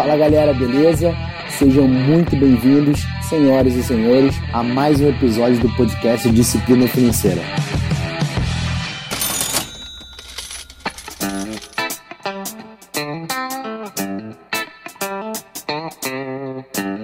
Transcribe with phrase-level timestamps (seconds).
[0.00, 1.14] Fala galera, beleza?
[1.58, 7.42] Sejam muito bem-vindos, senhoras e senhores, a mais um episódio do podcast Disciplina Financeira.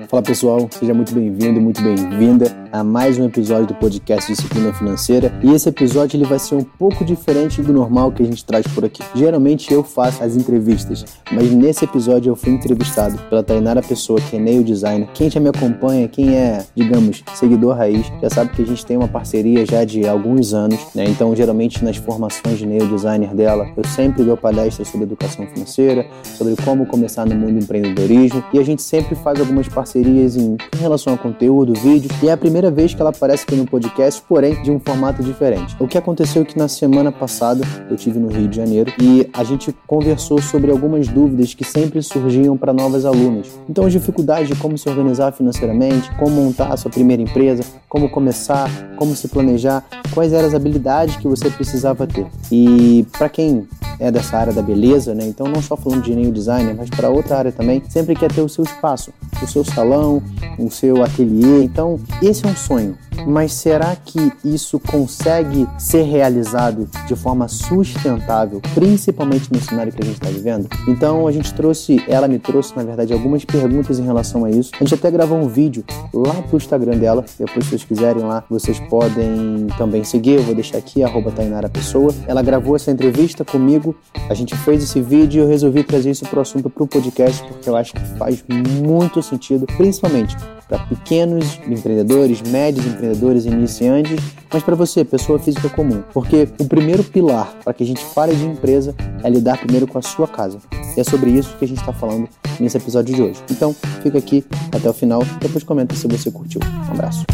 [0.08, 5.32] Fala pessoal, seja muito bem-vindo, muito bem-vinda a mais um episódio do podcast Disciplina Financeira.
[5.42, 8.66] E esse episódio ele vai ser um pouco diferente do normal que a gente traz
[8.66, 9.02] por aqui.
[9.14, 14.36] Geralmente eu faço as entrevistas, mas nesse episódio eu fui entrevistado pela Tainara Pessoa, que
[14.36, 15.08] é nail designer.
[15.14, 18.96] Quem já me acompanha, quem é, digamos, seguidor raiz, já sabe que a gente tem
[18.96, 21.06] uma parceria já de alguns anos, né?
[21.08, 26.06] Então, geralmente nas formações de nail designer dela, eu sempre dou palestras sobre educação financeira,
[26.36, 30.58] sobre como começar no mundo do empreendedorismo, e a gente sempre faz algumas parcerias em,
[30.74, 33.66] em relação ao conteúdo, vídeo, e é a primeira vez que ela aparece aqui no
[33.66, 35.76] podcast, porém de um formato diferente.
[35.78, 39.28] O que aconteceu é que na semana passada eu tive no Rio de Janeiro e
[39.32, 43.48] a gente conversou sobre algumas dúvidas que sempre surgiam para novas alunas.
[43.68, 48.08] Então, as dificuldades de como se organizar financeiramente, como montar a sua primeira empresa, como
[48.08, 52.26] começar, como se planejar, quais eram as habilidades que você precisava ter.
[52.50, 53.66] E para quem
[53.98, 55.26] é dessa área da beleza, né?
[55.26, 58.40] Então não só falando de nenhum designer, mas para outra área também, sempre quer ter
[58.40, 60.22] o seu espaço, o seu salão,
[60.58, 61.62] o seu ateliê.
[61.62, 62.96] Então, esse é um sonho.
[63.26, 70.04] Mas será que isso consegue ser realizado de forma sustentável, principalmente no cenário que a
[70.04, 70.68] gente está vivendo?
[70.88, 74.70] Então a gente trouxe, ela me trouxe, na verdade, algumas perguntas em relação a isso.
[74.74, 77.24] A gente até gravou um vídeo lá pro Instagram dela.
[77.38, 80.34] Depois, se vocês quiserem lá, vocês podem também seguir.
[80.34, 82.14] Eu vou deixar aqui, arroba Tainara Pessoa.
[82.26, 83.94] Ela gravou essa entrevista comigo.
[84.28, 87.68] A gente fez esse vídeo e eu resolvi trazer isso pro assunto pro podcast, porque
[87.68, 88.44] eu acho que faz
[88.82, 90.36] muito sentido, principalmente
[90.68, 94.20] para pequenos empreendedores, médios empreendedores, iniciantes,
[94.52, 96.02] mas para você, pessoa física comum.
[96.12, 99.98] Porque o primeiro pilar para que a gente fale de empresa é lidar primeiro com
[99.98, 100.58] a sua casa.
[100.96, 103.40] E é sobre isso que a gente está falando nesse episódio de hoje.
[103.50, 106.60] Então, fica aqui até o final, depois comenta se você curtiu.
[106.88, 107.24] Um abraço.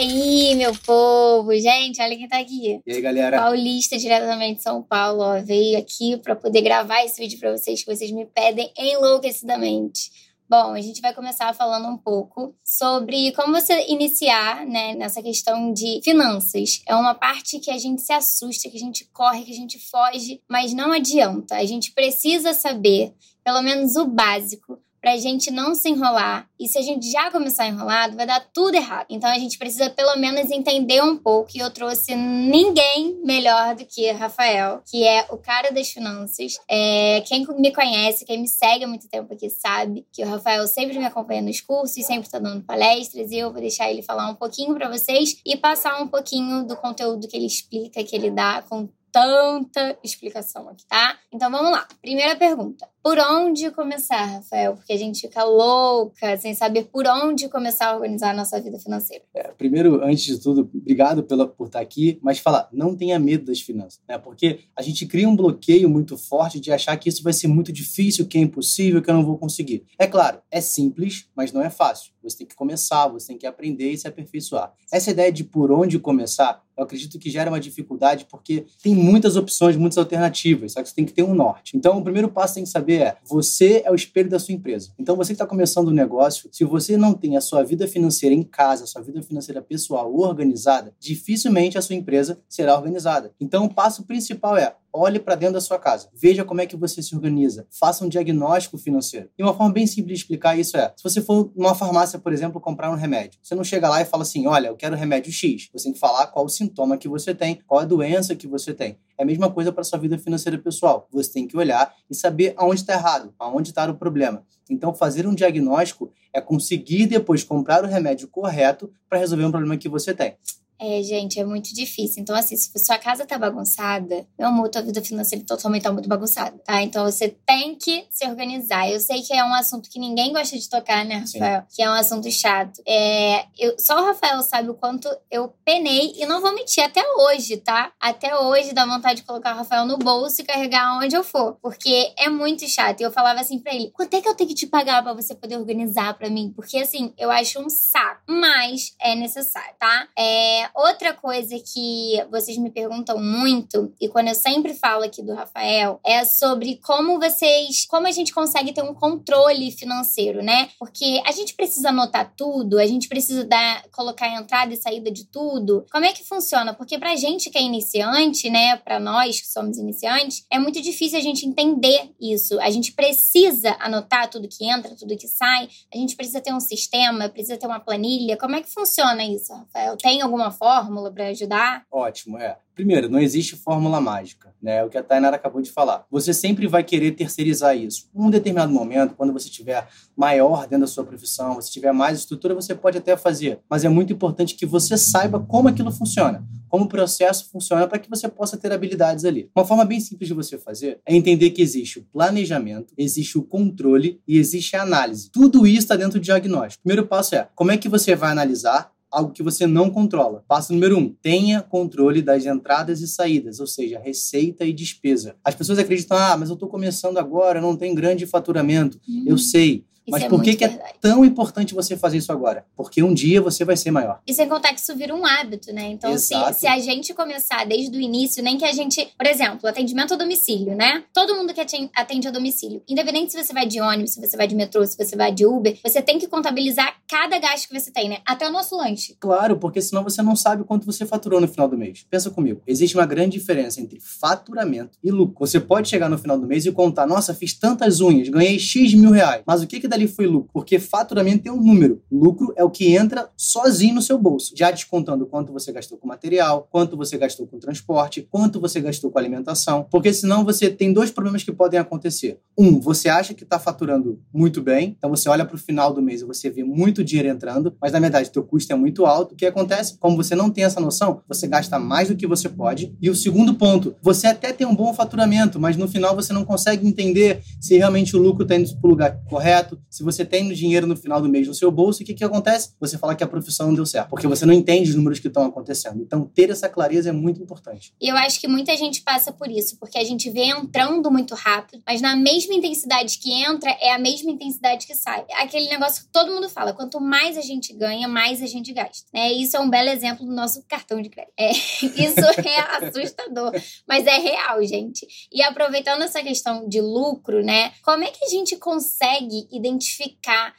[0.00, 1.54] Aí, meu povo?
[1.54, 2.80] Gente, olha quem tá aqui.
[2.86, 3.38] E aí, galera?
[3.38, 7.84] Paulista, diretamente de São Paulo, ó, veio aqui para poder gravar esse vídeo para vocês
[7.84, 10.10] que vocês me pedem enlouquecidamente.
[10.48, 15.72] Bom, a gente vai começar falando um pouco sobre como você iniciar né, nessa questão
[15.72, 16.82] de finanças.
[16.88, 19.78] É uma parte que a gente se assusta, que a gente corre, que a gente
[19.78, 21.54] foge, mas não adianta.
[21.56, 26.48] A gente precisa saber, pelo menos o básico, pra gente não se enrolar.
[26.58, 29.06] E se a gente já começar enrolado, vai dar tudo errado.
[29.08, 31.50] Então a gente precisa pelo menos entender um pouco.
[31.54, 36.58] E eu trouxe ninguém melhor do que Rafael, que é o cara das finanças.
[36.68, 40.66] É, quem me conhece, quem me segue há muito tempo aqui, sabe que o Rafael
[40.66, 43.30] sempre me acompanha nos cursos, sempre está dando palestras.
[43.30, 46.76] E eu vou deixar ele falar um pouquinho para vocês e passar um pouquinho do
[46.76, 51.18] conteúdo que ele explica, que ele dá com tanta explicação aqui, tá?
[51.32, 51.86] Então vamos lá.
[52.00, 52.88] Primeira pergunta.
[53.02, 54.74] Por onde começar, Rafael?
[54.74, 58.78] Porque a gente fica louca sem saber por onde começar a organizar a nossa vida
[58.78, 59.24] financeira.
[59.34, 63.46] É, primeiro, antes de tudo, obrigado pela, por estar aqui, mas falar, não tenha medo
[63.46, 64.18] das finanças, né?
[64.18, 67.72] Porque a gente cria um bloqueio muito forte de achar que isso vai ser muito
[67.72, 69.86] difícil, que é impossível, que eu não vou conseguir.
[69.98, 72.12] É claro, é simples, mas não é fácil.
[72.22, 74.74] Você tem que começar, você tem que aprender e se aperfeiçoar.
[74.92, 79.36] Essa ideia de por onde começar, eu acredito que gera uma dificuldade porque tem muitas
[79.36, 81.76] opções, muitas alternativas, só que você tem que ter um norte.
[81.76, 84.90] Então, o primeiro passo tem que saber é: você é o espelho da sua empresa.
[84.98, 88.34] Então, você que está começando um negócio, se você não tem a sua vida financeira
[88.34, 93.32] em casa, a sua vida financeira pessoal organizada, dificilmente a sua empresa será organizada.
[93.40, 96.76] Então, o passo principal é olhe para dentro da sua casa, veja como é que
[96.76, 99.28] você se organiza, faça um diagnóstico financeiro.
[99.38, 102.32] E uma forma bem simples de explicar isso é: se você for numa farmácia, por
[102.32, 105.32] exemplo, comprar um remédio, você não chega lá e fala assim, olha, eu quero remédio
[105.32, 105.68] X.
[105.72, 108.72] Você tem que falar qual o sintoma que você tem, qual a doença que você
[108.72, 108.98] tem.
[109.18, 111.06] É a mesma coisa para sua vida financeira pessoal.
[111.12, 114.44] Você tem que olhar e saber aonde está errado, aonde está o problema.
[114.68, 119.76] Então, fazer um diagnóstico é conseguir depois comprar o remédio correto para resolver um problema
[119.76, 120.36] que você tem.
[120.80, 122.22] É, gente, é muito difícil.
[122.22, 126.08] Então, assim, se sua casa tá bagunçada, meu amor, tua vida financeira totalmente tá muito
[126.08, 126.80] bagunçada, tá?
[126.80, 128.90] Então, você tem que se organizar.
[128.90, 131.60] Eu sei que é um assunto que ninguém gosta de tocar, né, Rafael?
[131.68, 131.76] Sim.
[131.76, 132.80] Que é um assunto chato.
[132.88, 137.02] É, eu, só o Rafael sabe o quanto eu penei, e não vou mentir, até
[137.14, 137.92] hoje, tá?
[138.00, 141.58] Até hoje dá vontade de colocar o Rafael no bolso e carregar onde eu for.
[141.60, 143.00] Porque é muito chato.
[143.00, 145.12] E eu falava assim pra ele: quanto é que eu tenho que te pagar para
[145.12, 146.52] você poder organizar para mim?
[146.56, 148.22] Porque, assim, eu acho um saco.
[148.26, 150.08] Mas é necessário, tá?
[150.18, 155.34] É, outra coisa que vocês me perguntam muito, e quando eu sempre falo aqui do
[155.34, 160.68] Rafael, é sobre como vocês, como a gente consegue ter um controle financeiro, né?
[160.78, 165.10] Porque a gente precisa anotar tudo, a gente precisa dar, colocar a entrada e saída
[165.10, 165.84] de tudo.
[165.90, 166.74] Como é que funciona?
[166.74, 171.18] Porque pra gente que é iniciante, né, pra nós que somos iniciantes, é muito difícil
[171.18, 172.60] a gente entender isso.
[172.60, 176.60] A gente precisa anotar tudo que entra, tudo que sai, a gente precisa ter um
[176.60, 178.36] sistema, precisa ter uma planilha.
[178.36, 179.96] Como é que funciona isso, Rafael?
[179.96, 181.84] Tem alguma fórmula para ajudar?
[181.90, 182.58] Ótimo, é.
[182.74, 184.76] Primeiro, não existe fórmula mágica, né?
[184.76, 186.04] É o que a Tainara acabou de falar.
[186.10, 188.08] Você sempre vai querer terceirizar isso.
[188.14, 192.54] Um determinado momento, quando você tiver maior dentro da sua profissão, você tiver mais estrutura,
[192.54, 193.60] você pode até fazer.
[193.68, 197.98] Mas é muito importante que você saiba como aquilo funciona, como o processo funciona para
[197.98, 199.50] que você possa ter habilidades ali.
[199.56, 203.42] Uma forma bem simples de você fazer é entender que existe o planejamento, existe o
[203.42, 205.30] controle e existe a análise.
[205.30, 206.80] Tudo isso está dentro do diagnóstico.
[206.80, 210.44] O primeiro passo é como é que você vai analisar algo que você não controla.
[210.46, 215.36] Passo número um: tenha controle das entradas e saídas, ou seja, receita e despesa.
[215.44, 219.00] As pessoas acreditam, ah, mas eu estou começando agora, não tem grande faturamento.
[219.26, 219.84] Eu sei.
[220.10, 220.68] Mas é por que, que é
[221.00, 222.64] tão importante você fazer isso agora?
[222.76, 224.20] Porque um dia você vai ser maior.
[224.26, 225.88] E sem contar que isso vira um hábito, né?
[225.90, 229.08] Então, se, se, a gente começar desde o início, nem que a gente.
[229.16, 231.04] Por exemplo, atendimento a domicílio, né?
[231.12, 234.46] Todo mundo que atende a domicílio, independente se você vai de ônibus, se você vai
[234.46, 237.90] de metrô, se você vai de Uber, você tem que contabilizar cada gasto que você
[237.90, 238.18] tem, né?
[238.26, 239.16] Até o nosso lanche.
[239.18, 242.04] Claro, porque senão você não sabe quanto você faturou no final do mês.
[242.08, 242.62] Pensa comigo.
[242.66, 245.46] Existe uma grande diferença entre faturamento e lucro.
[245.46, 248.94] Você pode chegar no final do mês e contar: nossa, fiz tantas unhas, ganhei X
[248.94, 249.42] mil reais.
[249.46, 250.50] Mas o que, que dali foi lucro?
[250.52, 252.02] Porque faturamento tem um número.
[252.10, 256.08] Lucro é o que entra sozinho no seu bolso, já descontando quanto você gastou com
[256.08, 259.86] material, quanto você gastou com transporte, quanto você gastou com alimentação.
[259.90, 262.40] Porque senão você tem dois problemas que podem acontecer.
[262.58, 266.02] Um, você acha que está faturando muito bem, então você olha para o final do
[266.02, 269.32] mês e você vê muito dinheiro entrando, mas na verdade teu custo é muito alto.
[269.32, 269.96] O que acontece?
[269.98, 272.94] Como você não tem essa noção, você gasta mais do que você pode.
[273.00, 276.44] E o segundo ponto, você até tem um bom faturamento, mas no final você não
[276.44, 280.52] consegue entender se realmente o lucro está indo para o lugar correto, se você tem
[280.52, 282.72] dinheiro no final do mês no seu bolso, o que, que acontece?
[282.80, 285.28] Você fala que a profissão não deu certo, porque você não entende os números que
[285.28, 286.00] estão acontecendo.
[286.02, 287.92] Então, ter essa clareza é muito importante.
[288.00, 291.34] E eu acho que muita gente passa por isso, porque a gente vê entrando muito
[291.34, 295.24] rápido, mas na mesma intensidade que entra, é a mesma intensidade que sai.
[295.34, 299.06] Aquele negócio que todo mundo fala: quanto mais a gente ganha, mais a gente gasta.
[299.12, 299.32] Né?
[299.32, 301.32] Isso é um belo exemplo do nosso cartão de crédito.
[301.36, 303.52] É, isso é assustador,
[303.86, 305.06] mas é real, gente.
[305.32, 307.72] E aproveitando essa questão de lucro, né?
[307.82, 309.69] Como é que a gente consegue identificar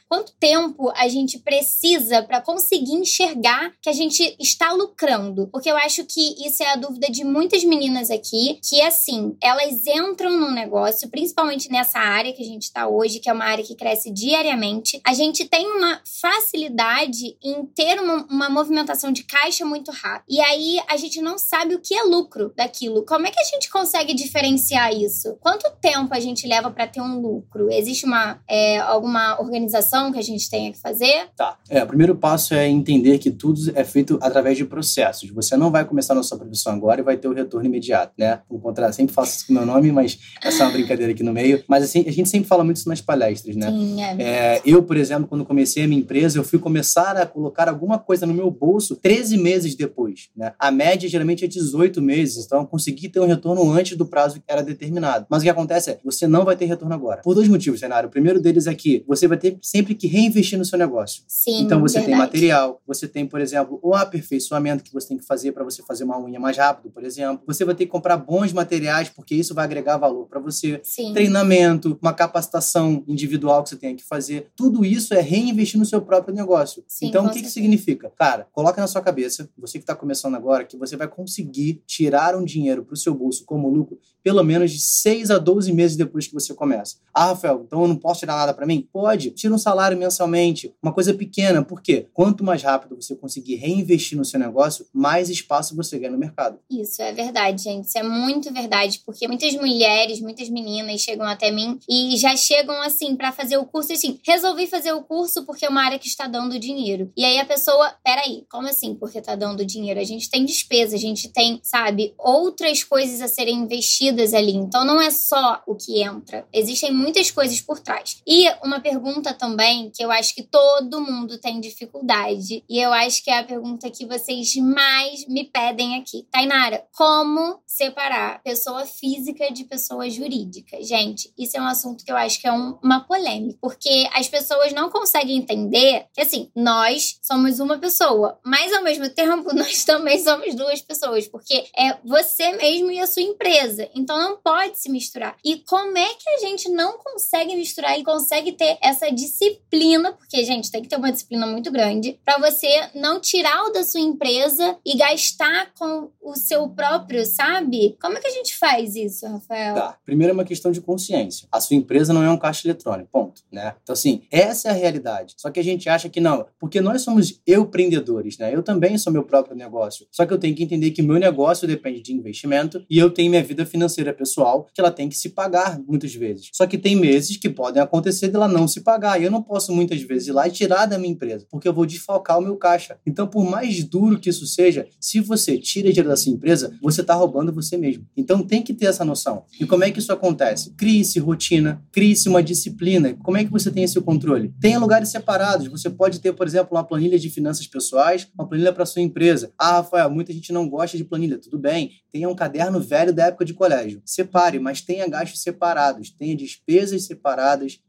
[0.08, 5.48] quanto tempo a gente precisa para conseguir enxergar que a gente está lucrando?
[5.48, 9.86] Porque eu acho que isso é a dúvida de muitas meninas aqui, que assim, elas
[9.86, 13.64] entram no negócio, principalmente nessa área que a gente está hoje, que é uma área
[13.64, 15.00] que cresce diariamente.
[15.04, 20.24] A gente tem uma facilidade em ter uma, uma movimentação de caixa muito rápida.
[20.28, 23.04] E aí a gente não sabe o que é lucro daquilo.
[23.04, 25.36] Como é que a gente consegue diferenciar isso?
[25.40, 27.70] Quanto tempo a gente leva para ter um lucro?
[27.70, 31.26] Existe uma é, alguma organização que a gente tenha que fazer?
[31.36, 31.58] Tá.
[31.68, 35.28] É, o primeiro passo é entender que tudo é feito através de processos.
[35.30, 38.40] Você não vai começar na sua profissão agora e vai ter o retorno imediato, né?
[38.48, 41.22] Por contrário, sempre faço isso com o meu nome, mas essa é uma brincadeira aqui
[41.22, 41.64] no meio.
[41.66, 43.70] Mas assim, a gente sempre fala muito isso nas palestras, né?
[43.70, 44.22] Sim, é.
[44.22, 47.98] é eu, por exemplo, quando comecei a minha empresa, eu fui começar a colocar alguma
[47.98, 50.52] coisa no meu bolso 13 meses depois, né?
[50.58, 54.36] A média geralmente é 18 meses, então eu consegui ter um retorno antes do prazo
[54.36, 55.26] que era determinado.
[55.28, 57.20] Mas o que acontece é, você não vai ter retorno agora.
[57.22, 58.08] Por dois motivos, cenário.
[58.08, 61.22] O primeiro deles é que você vai ter sempre que reinvestir no seu negócio.
[61.26, 62.10] Sim, então você verdade.
[62.10, 65.82] tem material, você tem, por exemplo, o aperfeiçoamento que você tem que fazer para você
[65.82, 67.42] fazer uma unha mais rápido, por exemplo.
[67.46, 70.80] Você vai ter que comprar bons materiais porque isso vai agregar valor para você.
[70.82, 71.12] Sim.
[71.12, 74.50] Treinamento, uma capacitação individual que você tem que fazer.
[74.56, 76.84] Tudo isso é reinvestir no seu próprio negócio.
[76.86, 78.10] Sim, então o que, que significa?
[78.16, 82.36] Cara, coloca na sua cabeça, você que está começando agora, que você vai conseguir tirar
[82.36, 85.96] um dinheiro para o seu bolso como lucro pelo menos de 6 a 12 meses
[85.96, 86.96] depois que você começa.
[87.12, 88.81] Ah, Rafael, então eu não posso tirar nada para mim?
[88.82, 94.16] Pode, tira um salário mensalmente, uma coisa pequena, porque quanto mais rápido você conseguir reinvestir
[94.16, 96.58] no seu negócio, mais espaço você ganha no mercado.
[96.70, 97.86] Isso é verdade, gente.
[97.86, 102.80] Isso é muito verdade, porque muitas mulheres, muitas meninas chegam até mim e já chegam
[102.82, 106.08] assim para fazer o curso assim, resolvi fazer o curso porque é uma área que
[106.08, 107.10] está dando dinheiro.
[107.16, 108.94] E aí a pessoa, peraí, como assim?
[108.94, 110.00] Porque tá dando dinheiro?
[110.00, 114.54] A gente tem despesa, a gente tem, sabe, outras coisas a serem investidas ali.
[114.54, 116.46] Então não é só o que entra.
[116.52, 118.20] Existem muitas coisas por trás.
[118.26, 122.64] E uma uma pergunta também que eu acho que todo mundo tem dificuldade.
[122.68, 126.26] E eu acho que é a pergunta que vocês mais me pedem aqui.
[126.30, 130.82] Tainara, como separar pessoa física de pessoa jurídica?
[130.82, 133.58] Gente, isso é um assunto que eu acho que é um, uma polêmica.
[133.60, 139.08] Porque as pessoas não conseguem entender que, assim, nós somos uma pessoa, mas ao mesmo
[139.10, 141.28] tempo nós também somos duas pessoas.
[141.28, 143.88] Porque é você mesmo e a sua empresa.
[143.94, 145.36] Então não pode se misturar.
[145.44, 150.12] E como é que a gente não consegue misturar e consegue ter essa disciplina?
[150.12, 153.84] Porque, gente, tem que ter uma disciplina muito grande para você não tirar o da
[153.84, 157.96] sua empresa e gastar com o seu próprio, sabe?
[158.00, 159.74] Como é que a gente faz isso, Rafael?
[159.74, 159.98] Tá.
[160.04, 161.48] Primeiro é uma questão de consciência.
[161.50, 163.74] A sua empresa não é um caixa eletrônico, ponto, né?
[163.82, 165.34] Então, assim, essa é a realidade.
[165.36, 168.54] Só que a gente acha que não, porque nós somos empreendedores, né?
[168.54, 170.06] Eu também sou meu próprio negócio.
[170.10, 173.30] Só que eu tenho que entender que meu negócio depende de investimento e eu tenho
[173.30, 176.50] minha vida financeira pessoal que ela tem que se pagar muitas vezes.
[176.52, 179.72] Só que tem meses que podem acontecer dela não se pagar e eu não posso
[179.72, 182.56] muitas vezes ir lá e tirar da minha empresa, porque eu vou desfalcar o meu
[182.56, 182.96] caixa.
[183.06, 187.00] Então, por mais duro que isso seja, se você tira dinheiro da sua empresa, você
[187.00, 188.06] está roubando você mesmo.
[188.16, 189.44] Então, tem que ter essa noção.
[189.60, 190.70] E como é que isso acontece?
[190.76, 193.14] Crie-se rotina, crie-se uma disciplina.
[193.22, 194.52] Como é que você tem esse controle?
[194.60, 195.68] Tenha lugares separados.
[195.68, 199.52] Você pode ter, por exemplo, uma planilha de finanças pessoais, uma planilha para sua empresa.
[199.58, 201.38] Ah, Rafael, muita gente não gosta de planilha.
[201.38, 201.90] Tudo bem.
[202.12, 204.02] Tenha um caderno velho da época de colégio.
[204.04, 206.10] Separe, mas tenha gastos separados.
[206.10, 207.80] Tenha despesas separadas,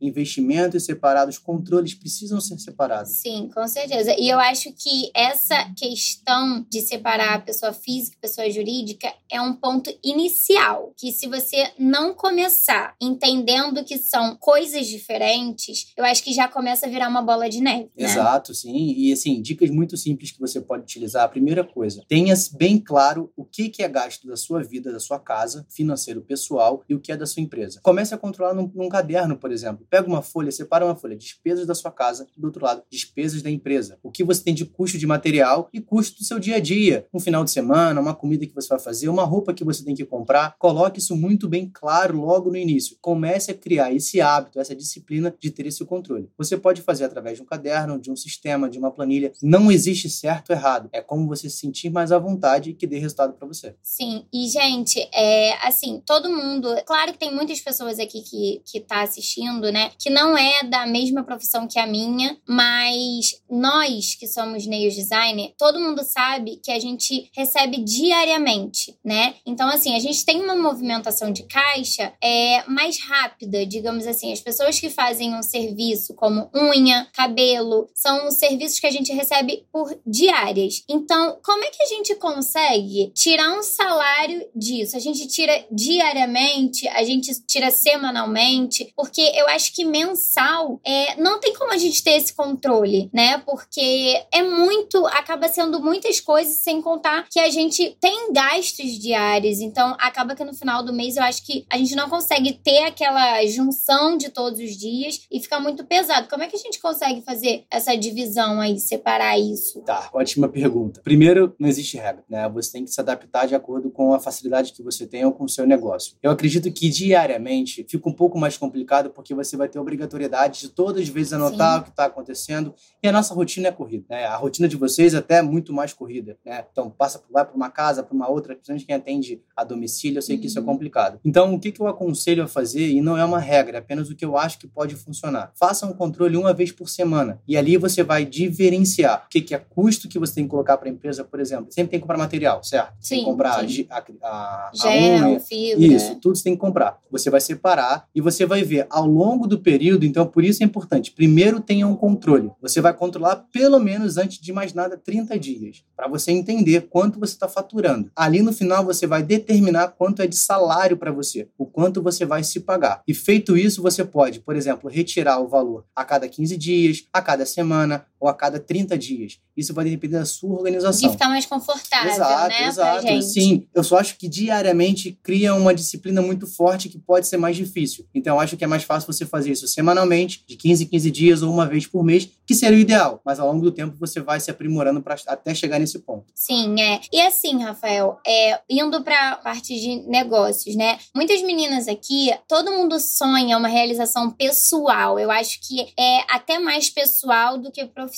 [0.43, 3.13] investimentos separados, controles precisam ser separados.
[3.13, 4.15] Sim, com certeza.
[4.19, 9.41] E eu acho que essa questão de separar a pessoa física e pessoa jurídica é
[9.41, 10.93] um ponto inicial.
[10.97, 16.85] Que se você não começar entendendo que são coisas diferentes, eu acho que já começa
[16.85, 17.89] a virar uma bola de neve.
[17.97, 18.05] Né?
[18.05, 18.93] Exato, sim.
[18.95, 21.23] E assim, dicas muito simples que você pode utilizar.
[21.23, 25.19] A primeira coisa, tenha bem claro o que é gasto da sua vida, da sua
[25.19, 27.79] casa, financeiro pessoal, e o que é da sua empresa.
[27.81, 29.85] Comece a controlar num, num caderno, por exemplo.
[29.89, 33.51] Pega uma folha, separa uma folha, despesas da sua casa, do outro lado, despesas da
[33.51, 33.99] empresa.
[34.01, 37.05] O que você tem de custo de material e custo do seu dia a dia.
[37.13, 39.93] Um final de semana, uma comida que você vai fazer, uma roupa que você tem
[39.93, 40.55] que comprar.
[40.57, 42.97] Coloque isso muito bem claro logo no início.
[42.99, 46.29] Comece a criar esse hábito, essa disciplina de ter esse controle.
[46.37, 49.33] Você pode fazer através de um caderno, de um sistema, de uma planilha.
[49.41, 50.89] Não existe certo ou errado.
[50.91, 53.75] É como você se sentir mais à vontade e que dê resultado para você.
[53.83, 56.73] Sim, e gente, é assim, todo mundo.
[56.85, 59.91] Claro que tem muitas pessoas aqui que, que tá assistindo, né?
[59.99, 65.53] Que não é da mesma profissão que a minha, mas nós que somos nails designer,
[65.57, 69.35] todo mundo sabe que a gente recebe diariamente, né?
[69.45, 74.31] Então, assim, a gente tem uma movimentação de caixa é, mais rápida, digamos assim.
[74.31, 79.11] As pessoas que fazem um serviço como unha, cabelo, são os serviços que a gente
[79.11, 80.83] recebe por diárias.
[80.89, 84.95] Então, como é que a gente consegue tirar um salário disso?
[84.95, 91.39] A gente tira diariamente, a gente tira semanalmente, porque eu acho que mensal é, não
[91.39, 93.39] tem como a gente ter esse controle, né?
[93.39, 99.59] Porque é muito, acaba sendo muitas coisas, sem contar que a gente tem gastos diários.
[99.59, 102.83] Então, acaba que no final do mês eu acho que a gente não consegue ter
[102.83, 106.27] aquela junção de todos os dias e fica muito pesado.
[106.29, 109.81] Como é que a gente consegue fazer essa divisão aí, separar isso?
[109.81, 111.01] Tá, ótima pergunta.
[111.03, 112.47] Primeiro, não existe regra, né?
[112.49, 115.45] Você tem que se adaptar de acordo com a facilidade que você tem ou com
[115.45, 116.15] o seu negócio.
[116.21, 120.69] Eu acredito que diariamente fica um pouco mais complicado porque você vai ter obrigatoriedade de
[120.69, 121.79] todas as vezes anotar Sim.
[121.79, 124.25] o que está acontecendo e a nossa rotina é corrida, né?
[124.25, 126.65] A rotina de vocês é até muito mais corrida, né?
[126.71, 130.21] Então, passa vai para uma casa, para uma outra, principalmente quem atende a domicílio, eu
[130.21, 130.67] sei que isso é uhum.
[130.67, 131.19] complicado.
[131.23, 134.09] Então, o que, que eu aconselho a fazer, e não é uma regra, é apenas
[134.09, 135.51] o que eu acho que pode funcionar.
[135.55, 139.55] Faça um controle uma vez por semana e ali você vai diferenciar o que, que
[139.55, 141.67] é custo que você tem que colocar para a empresa, por exemplo.
[141.71, 142.93] Sempre tem que comprar material, certo?
[142.99, 143.87] Sim, tem que comprar sim.
[143.89, 145.39] a, a, a, Gel, unha.
[145.39, 145.85] fibra.
[145.85, 146.99] Isso, tudo você tem que comprar.
[147.11, 150.65] Você vai separar e você vai ver ao longo do período, então por isso é
[150.65, 151.11] importante.
[151.11, 152.51] Primeiro tenha um controle.
[152.61, 157.19] Você vai controlar pelo menos antes de mais nada 30 dias, para você entender quanto
[157.19, 158.09] você está faturando.
[158.15, 162.25] Ali no final você vai determinar quanto é de salário para você, o quanto você
[162.25, 163.01] vai se pagar.
[163.07, 167.21] E feito isso, você pode, por exemplo, retirar o valor a cada 15 dias, a
[167.21, 169.37] cada semana ou a cada 30 dias.
[169.55, 171.09] Isso vai depender da sua organização.
[171.09, 172.67] De ficar mais confortável, exato, né?
[172.67, 177.35] Exato, Sim, eu só acho que diariamente cria uma disciplina muito forte que pode ser
[177.35, 178.05] mais difícil.
[178.15, 181.11] Então, eu acho que é mais fácil você fazer isso semanalmente, de 15 em 15
[181.11, 183.19] dias ou uma vez por mês, que seria o ideal.
[183.25, 186.27] Mas ao longo do tempo você vai se aprimorando pra, até chegar nesse ponto.
[186.33, 187.01] Sim, é.
[187.11, 190.97] E assim, Rafael, é, indo para parte de negócios, né?
[191.13, 195.19] Muitas meninas aqui, todo mundo sonha uma realização pessoal.
[195.19, 198.12] Eu acho que é até mais pessoal do que profissional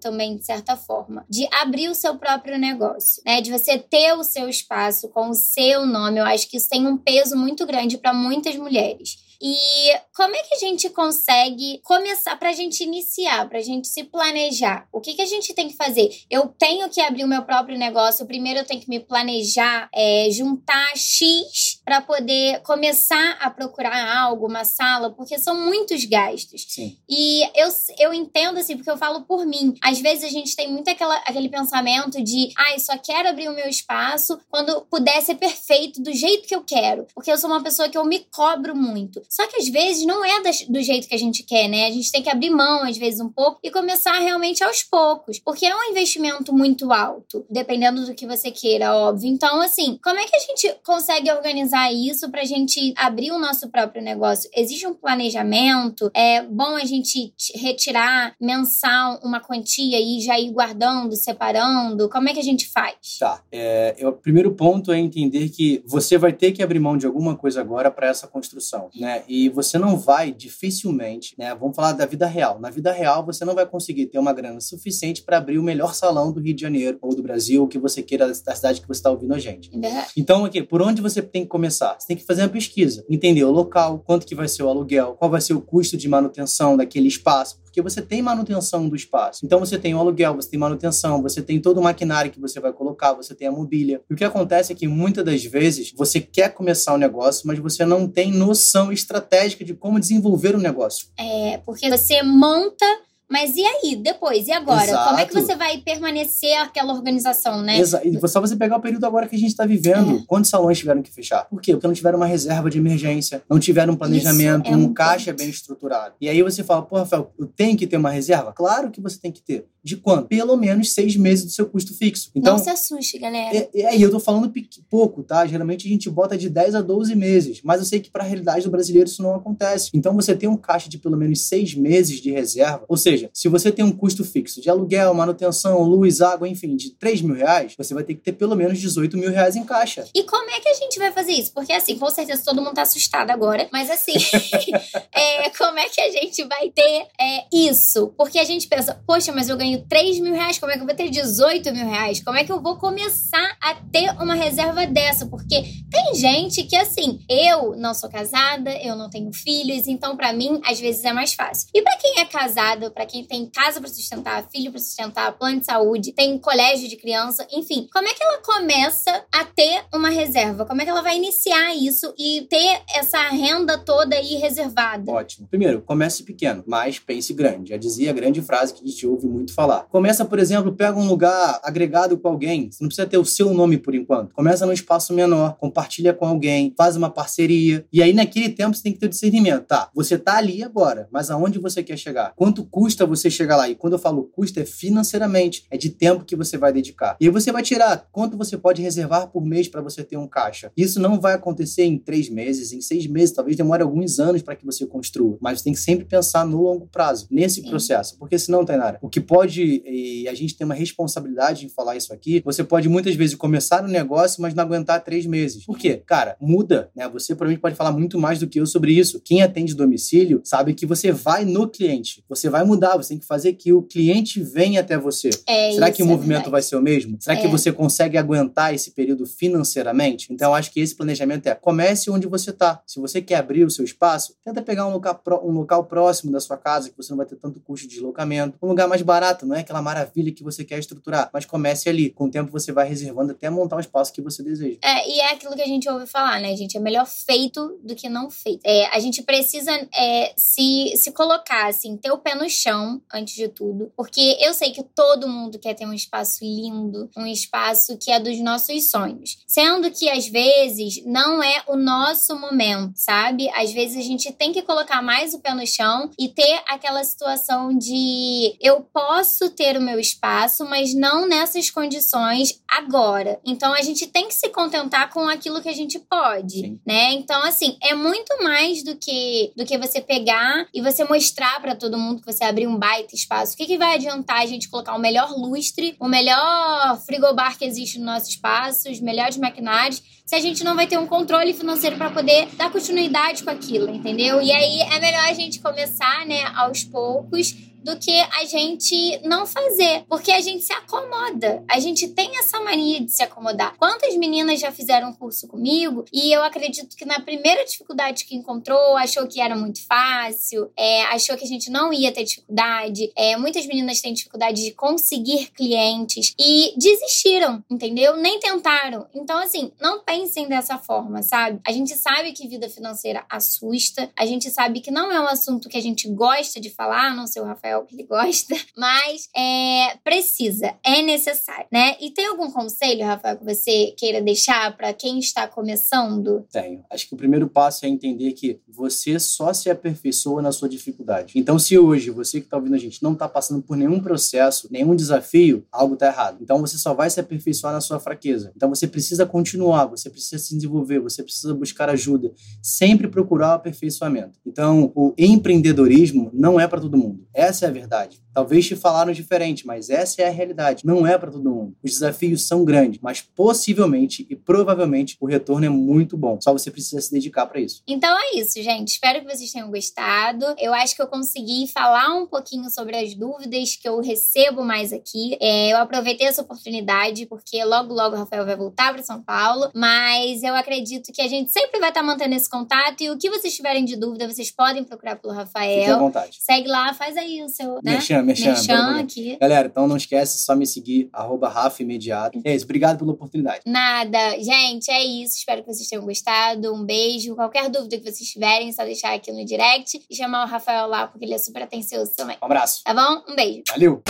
[0.00, 1.24] também, de certa forma.
[1.28, 3.40] De abrir o seu próprio negócio, né?
[3.40, 6.18] De você ter o seu espaço com o seu nome.
[6.18, 9.30] Eu acho que isso tem um peso muito grande para muitas mulheres.
[9.42, 14.86] E como é que a gente consegue começar pra gente iniciar, pra gente se planejar?
[14.92, 16.10] O que, que a gente tem que fazer?
[16.30, 20.28] Eu tenho que abrir o meu próprio negócio, primeiro eu tenho que me planejar, é,
[20.30, 26.64] juntar X para poder começar a procurar algo, uma sala, porque são muitos gastos.
[26.68, 26.96] Sim.
[27.08, 27.68] E eu,
[27.98, 29.74] eu entendo assim, porque eu falo por mim.
[29.82, 33.48] Às vezes a gente tem muito aquela, aquele pensamento de, ai, ah, só quero abrir
[33.48, 37.08] o meu espaço quando puder ser perfeito do jeito que eu quero.
[37.12, 39.20] Porque eu sou uma pessoa que eu me cobro muito.
[39.28, 41.88] Só que às vezes não é do jeito que a gente quer, né?
[41.88, 45.40] A gente tem que abrir mão, às vezes, um pouco e começar realmente aos poucos.
[45.40, 49.28] Porque é um investimento muito alto, dependendo do que você queira, óbvio.
[49.28, 53.68] Então, assim, como é que a gente consegue organizar isso pra gente abrir o nosso
[53.70, 54.50] próprio negócio?
[54.54, 56.10] Existe um planejamento?
[56.14, 62.08] É bom a gente retirar mensal uma quantia e já ir guardando, separando?
[62.08, 63.18] Como é que a gente faz?
[63.18, 63.42] Tá.
[63.52, 67.36] É, o primeiro ponto é entender que você vai ter que abrir mão de alguma
[67.36, 69.22] coisa agora para essa construção, né?
[69.28, 71.54] E você não vai dificilmente, né?
[71.54, 72.58] Vamos falar da vida real.
[72.58, 75.94] Na vida real, você não vai conseguir ter uma grana suficiente para abrir o melhor
[75.94, 78.88] salão do Rio de Janeiro ou do Brasil, o que você queira da cidade que
[78.88, 79.70] você está ouvindo a gente.
[79.84, 81.59] É então, aqui, por onde você tem que começar?
[81.68, 85.16] Você tem que fazer uma pesquisa, entender o local, quanto que vai ser o aluguel,
[85.18, 89.44] qual vai ser o custo de manutenção daquele espaço, porque você tem manutenção do espaço.
[89.44, 92.58] Então você tem o aluguel, você tem manutenção, você tem todo o maquinário que você
[92.58, 94.02] vai colocar, você tem a mobília.
[94.10, 97.46] E o que acontece é que muitas das vezes você quer começar o um negócio,
[97.46, 101.06] mas você não tem noção estratégica de como desenvolver o um negócio.
[101.18, 102.84] É, porque você monta
[103.30, 104.48] mas e aí, depois?
[104.48, 104.84] E agora?
[104.84, 105.08] Exato.
[105.08, 107.78] Como é que você vai permanecer aquela organização, né?
[107.78, 108.06] Exato.
[108.06, 110.16] E só você pegar o período agora que a gente está vivendo.
[110.16, 110.22] É.
[110.26, 111.44] Quantos salões tiveram que fechar?
[111.44, 111.72] Por quê?
[111.72, 115.32] Porque não tiveram uma reserva de emergência, não tiveram um planejamento, é um, um caixa
[115.32, 116.14] bem estruturado.
[116.20, 118.52] E aí você fala, pô, Rafael, eu tenho que ter uma reserva?
[118.52, 119.66] Claro que você tem que ter.
[119.82, 120.28] De quanto?
[120.28, 122.30] Pelo menos seis meses do seu custo fixo.
[122.34, 123.56] Então, não se assuste, galera.
[123.56, 124.52] É, é, eu tô falando
[124.88, 125.46] pouco, tá?
[125.46, 127.60] Geralmente a gente bota de 10 a 12 meses.
[127.62, 129.90] Mas eu sei que para a realidade do brasileiro isso não acontece.
[129.94, 132.84] Então você tem um caixa de pelo menos seis meses de reserva.
[132.88, 136.90] Ou seja, se você tem um custo fixo de aluguel, manutenção, luz, água, enfim, de
[136.90, 140.06] 3 mil reais, você vai ter que ter pelo menos 18 mil reais em caixa.
[140.14, 141.52] E como é que a gente vai fazer isso?
[141.52, 144.14] Porque, assim, com certeza todo mundo tá assustado agora, mas assim,
[145.14, 148.12] é, como é que a gente vai ter é, isso?
[148.16, 150.86] Porque a gente pensa, poxa, mas eu ganho 3 mil reais, como é que eu
[150.86, 152.22] vou ter 18 mil reais?
[152.22, 155.26] Como é que eu vou começar a ter uma reserva dessa?
[155.26, 160.32] Porque tem gente que, assim, eu não sou casada, eu não tenho filhos, então para
[160.32, 161.68] mim, às vezes é mais fácil.
[161.74, 165.60] E para quem é casado, para quem tem casa para sustentar, filho para sustentar, plano
[165.60, 167.88] de saúde, tem colégio de criança, enfim.
[167.92, 170.64] Como é que ela começa a ter uma reserva?
[170.64, 175.10] Como é que ela vai iniciar isso e ter essa renda toda aí reservada?
[175.10, 175.46] Ótimo.
[175.48, 177.70] Primeiro, comece pequeno, mas pense grande.
[177.70, 179.80] Já dizia a grande frase que a gente ouve muito falar.
[179.90, 182.70] Começa, por exemplo, pega um lugar agregado com alguém.
[182.70, 184.32] Você não precisa ter o seu nome por enquanto.
[184.32, 187.84] Começa num espaço menor, compartilha com alguém, faz uma parceria.
[187.92, 189.66] E aí, naquele tempo, você tem que ter discernimento.
[189.66, 192.32] Tá, você tá ali agora, mas aonde você quer chegar?
[192.34, 193.68] Quanto custa você chegar lá?
[193.68, 197.16] E quando eu falo custo, é financeiramente, é de tempo que você vai dedicar.
[197.20, 200.26] E aí você vai tirar quanto você pode reservar por mês para você ter um
[200.26, 200.72] caixa.
[200.76, 204.56] Isso não vai acontecer em três meses, em seis meses, talvez demore alguns anos para
[204.56, 205.36] que você construa.
[205.40, 207.68] Mas você tem que sempre pensar no longo prazo, nesse Sim.
[207.68, 208.16] processo.
[208.18, 212.12] Porque senão, Tainara, o que pode, e a gente tem uma responsabilidade em falar isso
[212.12, 215.64] aqui, você pode muitas vezes começar um negócio, mas não aguentar três meses.
[215.64, 216.02] Por quê?
[216.06, 217.08] Cara, muda, né?
[217.08, 219.20] Você provavelmente pode falar muito mais do que eu sobre isso.
[219.24, 222.24] Quem atende domicílio sabe que você vai no cliente.
[222.28, 225.30] Você vai mudar, você tem que fazer que o cliente venha até você.
[225.46, 226.50] É, Será que o é movimento verdade.
[226.50, 227.16] vai ser o mesmo?
[227.20, 227.40] Será é.
[227.40, 230.32] que você consegue aguentar esse período financeiramente?
[230.32, 232.82] Então, acho que esse planejamento é comece onde você está.
[232.86, 236.40] Se você quer abrir o seu espaço, tenta pegar um local, um local próximo da
[236.40, 238.58] sua casa, que você não vai ter tanto custo de deslocamento.
[238.62, 242.10] Um lugar mais barato, não é aquela maravilha que você quer estruturar, mas comece ali.
[242.10, 244.78] Com o tempo você vai reservando até montar o espaço que você deseja.
[244.82, 246.76] É, e é aquilo que a gente ouve falar, né, gente?
[246.76, 248.60] É melhor feito do que não feito.
[248.64, 253.34] É, a gente precisa é, se, se colocar, assim, ter o pé no chão, antes
[253.34, 257.96] de tudo, porque eu sei que todo mundo quer ter um espaço lindo, um espaço
[257.98, 259.38] que é dos nossos sonhos.
[259.46, 263.48] Sendo que às vezes não é o nosso momento, sabe?
[263.50, 267.02] Às vezes a gente tem que colocar mais o pé no chão e ter aquela
[267.04, 273.38] situação de eu posso ter o meu espaço, mas não nessas condições agora.
[273.44, 276.80] Então a gente tem que se contentar com aquilo que a gente pode, Sim.
[276.86, 277.12] né?
[277.12, 281.74] Então assim, é muito mais do que do que você pegar e você mostrar para
[281.74, 283.54] todo mundo que você abriu um baita espaço.
[283.54, 287.64] O que, que vai adiantar a gente colocar o melhor lustre, o melhor frigobar que
[287.64, 291.52] existe no nosso espaço, os melhores maquinários, se a gente não vai ter um controle
[291.52, 294.40] financeiro para poder dar continuidade com aquilo, entendeu?
[294.40, 299.46] E aí é melhor a gente começar, né, aos poucos do que a gente não
[299.46, 301.64] fazer, porque a gente se acomoda.
[301.68, 303.74] A gente tem essa mania de se acomodar.
[303.76, 308.96] Quantas meninas já fizeram curso comigo e eu acredito que na primeira dificuldade que encontrou,
[308.96, 313.10] achou que era muito fácil, é, achou que a gente não ia ter dificuldade.
[313.16, 318.16] É, muitas meninas têm dificuldade de conseguir clientes e desistiram, entendeu?
[318.16, 319.06] Nem tentaram.
[319.14, 321.60] Então, assim, não pensem dessa forma, sabe?
[321.66, 325.68] A gente sabe que vida financeira assusta, a gente sabe que não é um assunto
[325.68, 329.96] que a gente gosta de falar, não sei o Rafael que ele gosta, mas é,
[330.02, 331.96] precisa, é necessário, né?
[332.00, 336.44] E tem algum conselho, Rafael, que você queira deixar para quem está começando?
[336.50, 336.84] Tenho.
[336.90, 341.32] Acho que o primeiro passo é entender que você só se aperfeiçoa na sua dificuldade.
[341.36, 344.68] Então, se hoje você que está ouvindo a gente não está passando por nenhum processo,
[344.70, 346.38] nenhum desafio, algo está errado.
[346.40, 348.52] Então, você só vai se aperfeiçoar na sua fraqueza.
[348.56, 353.54] Então, você precisa continuar, você precisa se desenvolver, você precisa buscar ajuda, sempre procurar o
[353.54, 354.38] aperfeiçoamento.
[354.44, 357.26] Então, o empreendedorismo não é para todo mundo.
[357.32, 358.20] Essa é a verdade.
[358.32, 360.86] Talvez te falaram diferente, mas essa é a realidade.
[360.86, 361.76] Não é para todo mundo.
[361.82, 366.40] Os desafios são grandes, mas possivelmente e provavelmente o retorno é muito bom.
[366.40, 367.82] Só você precisa se dedicar para isso.
[367.86, 368.88] Então é isso, gente.
[368.88, 370.46] Espero que vocês tenham gostado.
[370.58, 374.92] Eu acho que eu consegui falar um pouquinho sobre as dúvidas que eu recebo mais
[374.92, 375.36] aqui.
[375.40, 379.70] É, eu aproveitei essa oportunidade porque logo, logo o Rafael vai voltar para São Paulo.
[379.74, 383.02] Mas eu acredito que a gente sempre vai estar mantendo esse contato.
[383.02, 385.80] E o que vocês tiverem de dúvida, vocês podem procurar pelo Rafael.
[385.80, 386.38] Fique à vontade.
[386.40, 387.74] Segue lá, faz aí o seu.
[387.82, 387.98] Né?
[388.22, 389.36] Merchan aqui.
[389.40, 392.40] Galera, então não esquece, só me seguir, arroba Rafa Imediato.
[392.44, 393.60] É isso, obrigado pela oportunidade.
[393.66, 394.18] Nada.
[394.40, 395.36] Gente, é isso.
[395.36, 396.74] Espero que vocês tenham gostado.
[396.74, 397.34] Um beijo.
[397.34, 400.86] Qualquer dúvida que vocês tiverem, é só deixar aqui no direct e chamar o Rafael
[400.86, 402.36] lá, porque ele é super atencioso também.
[402.40, 402.82] Um abraço.
[402.84, 403.22] Tá bom?
[403.28, 403.62] Um beijo.
[403.70, 404.02] Valeu!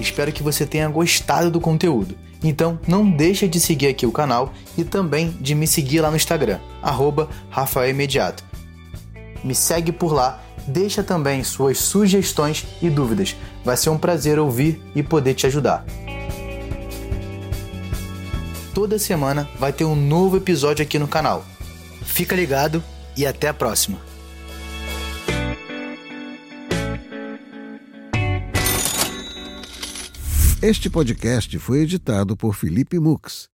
[0.00, 2.16] Espero que você tenha gostado do conteúdo.
[2.42, 6.16] Então não deixa de seguir aqui o canal e também de me seguir lá no
[6.16, 8.44] Instagram, arroba Rafael Imediato.
[9.42, 13.34] Me segue por lá, deixa também suas sugestões e dúvidas.
[13.64, 15.84] Vai ser um prazer ouvir e poder te ajudar.
[18.74, 21.44] Toda semana vai ter um novo episódio aqui no canal.
[22.02, 22.82] Fica ligado
[23.16, 23.98] e até a próxima!
[30.60, 33.48] Este podcast foi editado por Felipe Mux.